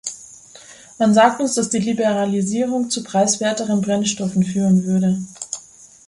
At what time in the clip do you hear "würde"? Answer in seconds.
4.83-5.19